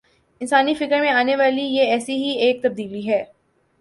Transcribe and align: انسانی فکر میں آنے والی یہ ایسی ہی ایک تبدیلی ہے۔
انسانی 0.41 0.73
فکر 0.73 0.99
میں 0.99 1.09
آنے 1.09 1.35
والی 1.35 1.61
یہ 1.61 1.91
ایسی 1.91 2.15
ہی 2.15 2.31
ایک 2.37 2.63
تبدیلی 2.63 3.07
ہے۔ 3.09 3.23